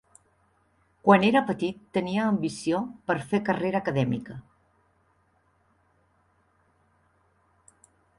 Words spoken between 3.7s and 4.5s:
acadèmica.